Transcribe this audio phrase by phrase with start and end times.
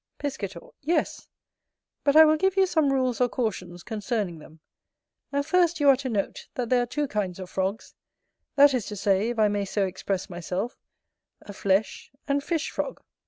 [0.17, 0.61] Piscator.
[0.81, 1.27] Yes,
[2.03, 4.59] but I will give you some rules or cautions concerning them.
[5.31, 7.93] And first you are to note, that there are two kinds of frogs,
[8.55, 10.75] that is to say, if I may so express myself,
[11.41, 12.99] a flesh and fish frog.